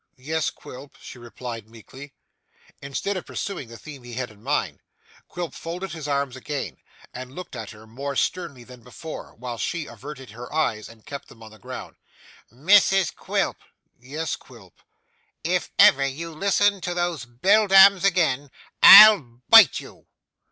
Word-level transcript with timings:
'Yes, 0.17 0.49
Quilp,' 0.49 0.97
she 0.99 1.19
replead 1.19 1.67
meekly. 1.67 2.15
Instead 2.81 3.17
of 3.17 3.25
pursuing 3.27 3.67
the 3.67 3.77
theme 3.77 4.01
he 4.01 4.13
had 4.15 4.31
in 4.31 4.37
his 4.37 4.43
mind, 4.43 4.79
Quilp 5.27 5.53
folded 5.53 5.91
his 5.91 6.07
arms 6.07 6.35
again, 6.35 6.77
and 7.13 7.35
looked 7.35 7.55
at 7.55 7.69
her 7.69 7.85
more 7.85 8.15
sternly 8.15 8.63
than 8.63 8.81
before, 8.81 9.35
while 9.35 9.59
she 9.59 9.85
averted 9.85 10.31
her 10.31 10.51
eyes 10.51 10.89
and 10.89 11.05
kept 11.05 11.27
them 11.27 11.43
on 11.43 11.51
the 11.51 11.59
ground. 11.59 11.97
'Mrs 12.51 13.13
Quilp.' 13.15 13.61
'Yes, 13.99 14.35
Quilp.' 14.35 14.81
'If 15.43 15.69
ever 15.77 16.07
you 16.07 16.33
listen 16.33 16.81
to 16.81 16.95
these 16.95 17.25
beldames 17.25 18.03
again, 18.03 18.49
I'll 18.81 19.21
bite 19.49 19.79
you. 19.79 20.07